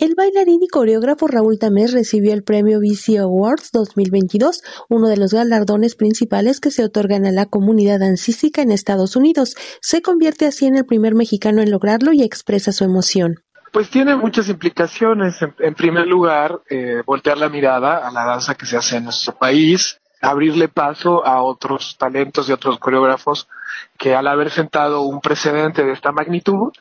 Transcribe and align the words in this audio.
El 0.00 0.14
bailarín 0.14 0.62
y 0.62 0.68
coreógrafo 0.68 1.26
Raúl 1.26 1.58
Tamés 1.58 1.92
recibió 1.92 2.32
el 2.32 2.44
premio 2.44 2.78
BC 2.78 3.18
Awards 3.18 3.72
2022, 3.72 4.62
uno 4.88 5.08
de 5.08 5.16
los 5.16 5.32
galardones 5.32 5.96
principales 5.96 6.60
que 6.60 6.70
se 6.70 6.84
otorgan 6.84 7.26
a 7.26 7.32
la 7.32 7.46
comunidad 7.46 7.98
dancística 7.98 8.62
en 8.62 8.70
Estados 8.70 9.16
Unidos. 9.16 9.56
Se 9.80 10.00
convierte 10.00 10.46
así 10.46 10.66
en 10.66 10.76
el 10.76 10.86
primer 10.86 11.16
mexicano 11.16 11.62
en 11.62 11.72
lograrlo 11.72 12.12
y 12.12 12.22
expresa 12.22 12.70
su 12.70 12.84
emoción. 12.84 13.42
Pues 13.72 13.90
tiene 13.90 14.14
muchas 14.14 14.48
implicaciones. 14.48 15.42
En, 15.58 15.74
primer 15.74 16.06
lugar, 16.06 16.60
eh, 16.70 17.02
voltear 17.04 17.36
la 17.36 17.48
mirada 17.48 18.06
a 18.06 18.12
la 18.12 18.24
danza 18.24 18.54
que 18.54 18.66
se 18.66 18.76
hace 18.76 18.98
en 18.98 19.04
nuestro 19.04 19.34
país, 19.34 19.98
abrirle 20.20 20.68
paso 20.68 21.26
a 21.26 21.42
otros 21.42 21.96
talentos 21.98 22.48
y 22.48 22.52
otros 22.52 22.78
coreógrafos 22.78 23.48
que 23.98 24.14
al 24.14 24.28
haber 24.28 24.50
sentado 24.50 25.02
un 25.02 25.20
precedente 25.20 25.84
de 25.84 25.92
esta 25.92 26.12
magnitud, 26.12 26.72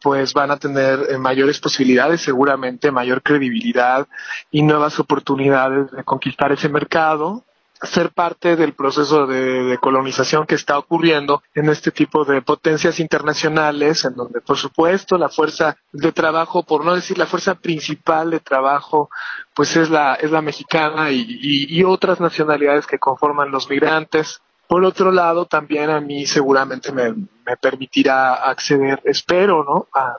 pues 0.00 0.32
van 0.32 0.50
a 0.50 0.58
tener 0.58 1.06
eh, 1.10 1.18
mayores 1.18 1.60
posibilidades, 1.60 2.20
seguramente 2.20 2.90
mayor 2.90 3.22
credibilidad 3.22 4.06
y 4.50 4.62
nuevas 4.62 4.98
oportunidades 4.98 5.90
de 5.90 6.04
conquistar 6.04 6.52
ese 6.52 6.68
mercado 6.68 7.44
ser 7.82 8.10
parte 8.10 8.56
del 8.56 8.74
proceso 8.74 9.26
de, 9.26 9.78
colonización 9.80 10.46
que 10.46 10.56
está 10.56 10.78
ocurriendo 10.78 11.42
en 11.54 11.68
este 11.68 11.90
tipo 11.90 12.24
de 12.24 12.42
potencias 12.42 12.98
internacionales, 12.98 14.04
en 14.04 14.14
donde, 14.14 14.40
por 14.40 14.56
supuesto, 14.56 15.16
la 15.16 15.28
fuerza 15.28 15.76
de 15.92 16.12
trabajo, 16.12 16.64
por 16.64 16.84
no 16.84 16.94
decir 16.94 17.18
la 17.18 17.26
fuerza 17.26 17.54
principal 17.54 18.30
de 18.30 18.40
trabajo, 18.40 19.10
pues 19.54 19.76
es 19.76 19.90
la, 19.90 20.14
es 20.14 20.30
la 20.30 20.42
mexicana 20.42 21.10
y, 21.10 21.24
y, 21.40 21.84
otras 21.84 22.20
nacionalidades 22.20 22.86
que 22.86 22.98
conforman 22.98 23.50
los 23.50 23.70
migrantes. 23.70 24.40
Por 24.66 24.84
otro 24.84 25.12
lado, 25.12 25.46
también 25.46 25.90
a 25.90 26.00
mí 26.00 26.26
seguramente 26.26 26.92
me, 26.92 27.14
me 27.48 27.56
permitirá 27.56 28.34
acceder, 28.34 29.00
espero, 29.04 29.64
¿no? 29.64 29.88
A, 29.94 30.18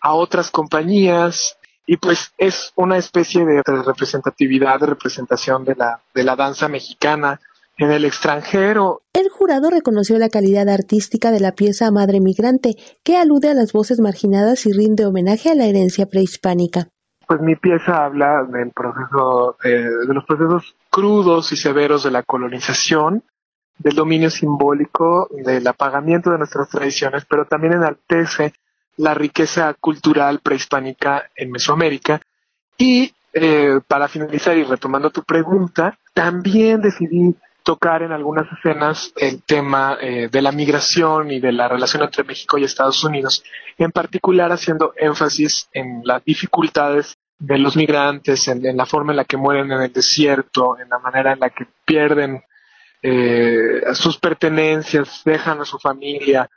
a 0.00 0.14
otras 0.14 0.50
compañías 0.50 1.56
y 1.86 1.96
pues 1.96 2.32
es 2.38 2.72
una 2.76 2.96
especie 2.96 3.44
de 3.44 3.62
representatividad, 3.64 4.80
de 4.80 4.86
representación 4.86 5.64
de 5.64 5.74
la, 5.74 6.00
de 6.14 6.24
la 6.24 6.36
danza 6.36 6.68
mexicana 6.68 7.40
en 7.76 7.90
el 7.90 8.04
extranjero. 8.04 9.02
El 9.12 9.28
jurado 9.28 9.70
reconoció 9.70 10.18
la 10.18 10.28
calidad 10.28 10.68
artística 10.68 11.30
de 11.30 11.40
la 11.40 11.52
pieza 11.52 11.90
Madre 11.90 12.20
Migrante, 12.20 12.76
que 13.02 13.16
alude 13.16 13.50
a 13.50 13.54
las 13.54 13.72
voces 13.72 14.00
marginadas 14.00 14.66
y 14.66 14.72
rinde 14.72 15.06
homenaje 15.06 15.50
a 15.50 15.54
la 15.54 15.66
herencia 15.66 16.06
prehispánica. 16.06 16.88
Pues 17.26 17.40
mi 17.40 17.56
pieza 17.56 18.04
habla 18.04 18.44
del 18.44 18.70
proceso, 18.70 19.56
eh, 19.64 19.88
de 20.06 20.14
los 20.14 20.24
procesos 20.24 20.76
crudos 20.90 21.52
y 21.52 21.56
severos 21.56 22.04
de 22.04 22.10
la 22.10 22.22
colonización, 22.22 23.24
del 23.78 23.94
dominio 23.94 24.30
simbólico, 24.30 25.28
del 25.30 25.66
apagamiento 25.66 26.30
de 26.30 26.38
nuestras 26.38 26.68
tradiciones, 26.68 27.24
pero 27.28 27.46
también 27.46 27.74
enaltece 27.74 28.52
la 28.96 29.14
riqueza 29.14 29.74
cultural 29.74 30.40
prehispánica 30.40 31.30
en 31.34 31.50
Mesoamérica. 31.50 32.20
Y 32.78 33.12
eh, 33.32 33.80
para 33.86 34.08
finalizar 34.08 34.56
y 34.56 34.64
retomando 34.64 35.10
tu 35.10 35.22
pregunta, 35.24 35.98
también 36.12 36.80
decidí 36.80 37.34
tocar 37.64 38.02
en 38.02 38.12
algunas 38.12 38.46
escenas 38.52 39.12
el 39.16 39.42
tema 39.42 39.96
eh, 40.00 40.28
de 40.30 40.42
la 40.42 40.52
migración 40.52 41.30
y 41.30 41.40
de 41.40 41.50
la 41.50 41.66
relación 41.66 42.02
entre 42.02 42.22
México 42.22 42.58
y 42.58 42.64
Estados 42.64 43.02
Unidos, 43.02 43.42
en 43.78 43.90
particular 43.90 44.52
haciendo 44.52 44.92
énfasis 44.96 45.68
en 45.72 46.02
las 46.04 46.22
dificultades 46.24 47.16
de 47.38 47.58
los 47.58 47.74
migrantes, 47.74 48.46
en, 48.48 48.76
la 48.76 48.86
forma 48.86 49.12
en 49.12 49.16
la 49.16 49.24
que 49.24 49.38
mueren 49.38 49.72
en 49.72 49.82
el 49.82 49.92
desierto, 49.92 50.78
en 50.78 50.88
la 50.88 50.98
manera 50.98 51.32
en 51.32 51.40
la 51.40 51.50
que 51.50 51.66
pierden 51.84 52.42
eh, 53.02 53.53
sus 53.94 54.18
pertenencias, 54.18 55.22
dejan 55.24 55.60
a 55.60 55.64
su 55.64 55.78
familia, 55.78 56.48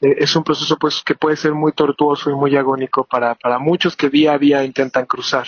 eh, 0.00 0.16
es 0.18 0.36
un 0.36 0.44
proceso 0.44 0.76
pues 0.76 1.02
que 1.04 1.14
puede 1.14 1.36
ser 1.36 1.52
muy 1.52 1.72
tortuoso 1.72 2.30
y 2.30 2.34
muy 2.34 2.56
agónico 2.56 3.04
para, 3.04 3.34
para 3.34 3.58
muchos 3.58 3.96
que 3.96 4.10
día 4.10 4.32
a 4.32 4.38
día 4.38 4.64
intentan 4.64 5.06
cruzar. 5.06 5.46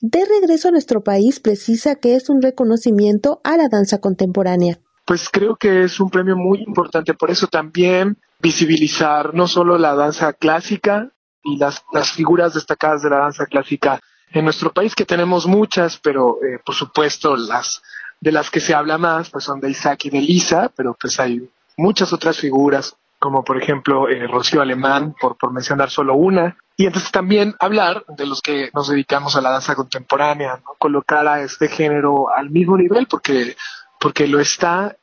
De 0.00 0.24
regreso 0.24 0.68
a 0.68 0.72
nuestro 0.72 1.02
país, 1.02 1.40
precisa 1.40 1.94
que 1.94 2.16
es 2.16 2.28
un 2.28 2.42
reconocimiento 2.42 3.40
a 3.44 3.56
la 3.56 3.68
danza 3.68 3.98
contemporánea. 3.98 4.78
Pues 5.06 5.28
creo 5.30 5.56
que 5.56 5.84
es 5.84 6.00
un 6.00 6.10
premio 6.10 6.36
muy 6.36 6.62
importante, 6.66 7.14
por 7.14 7.30
eso 7.30 7.46
también 7.46 8.18
visibilizar 8.40 9.34
no 9.34 9.46
solo 9.46 9.78
la 9.78 9.94
danza 9.94 10.32
clásica 10.32 11.10
y 11.42 11.56
las, 11.56 11.84
las 11.92 12.10
figuras 12.10 12.54
destacadas 12.54 13.02
de 13.02 13.10
la 13.10 13.18
danza 13.18 13.46
clásica 13.46 14.00
en 14.32 14.44
nuestro 14.44 14.72
país, 14.72 14.94
que 14.94 15.04
tenemos 15.04 15.46
muchas, 15.46 15.98
pero 15.98 16.38
eh, 16.42 16.58
por 16.64 16.74
supuesto 16.74 17.36
las 17.36 17.80
de 18.20 18.32
las 18.32 18.50
que 18.50 18.60
se 18.60 18.74
habla 18.74 18.98
más 18.98 19.30
pues 19.30 19.44
son 19.44 19.60
de 19.60 19.70
Isaac 19.70 20.04
y 20.06 20.10
de 20.10 20.20
Lisa, 20.20 20.70
pero 20.74 20.96
pues 21.00 21.18
hay 21.20 21.48
muchas 21.76 22.12
otras 22.12 22.38
figuras 22.38 22.96
como 23.18 23.44
por 23.44 23.60
ejemplo 23.60 24.08
eh, 24.08 24.26
Rocío 24.26 24.60
Alemán, 24.60 25.14
por, 25.20 25.36
por 25.36 25.52
mencionar 25.52 25.90
solo 25.90 26.14
una. 26.14 26.56
Y 26.76 26.86
entonces 26.86 27.10
también 27.10 27.54
hablar 27.58 28.04
de 28.08 28.26
los 28.26 28.42
que 28.42 28.70
nos 28.74 28.88
dedicamos 28.88 29.34
a 29.36 29.40
la 29.40 29.50
danza 29.50 29.74
contemporánea, 29.74 30.60
¿no? 30.64 30.74
colocar 30.78 31.26
a 31.26 31.40
este 31.40 31.68
género 31.68 32.32
al 32.34 32.50
mismo 32.50 32.76
nivel 32.76 33.06
porque, 33.06 33.56
porque 33.98 34.26
lo 34.26 34.38
está 34.38 34.96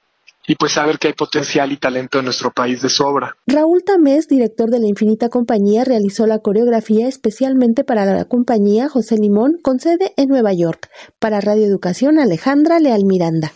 y 0.48 0.56
pues 0.56 0.74
saber 0.74 1.00
que 1.00 1.08
hay 1.08 1.14
potencial 1.14 1.72
y 1.72 1.78
talento 1.78 2.20
en 2.20 2.26
nuestro 2.26 2.52
país 2.52 2.82
de 2.82 2.90
sobra. 2.90 3.36
Raúl 3.48 3.84
Tamés, 3.84 4.28
director 4.28 4.70
de 4.70 4.80
la 4.80 4.88
Infinita 4.88 5.30
Compañía, 5.30 5.84
realizó 5.84 6.28
la 6.28 6.40
coreografía 6.40 7.08
especialmente 7.08 7.84
para 7.84 8.06
la 8.06 8.26
compañía 8.26 8.90
José 8.90 9.18
Limón 9.18 9.60
con 9.62 9.80
sede 9.80 10.14
en 10.18 10.30
Nueva 10.30 10.54
York. 10.54 10.90
Para 11.20 11.42
Radio 11.42 11.66
Educación, 11.66 12.20
Alejandra 12.20 12.80
Leal 12.80 13.06
Miranda. 13.06 13.52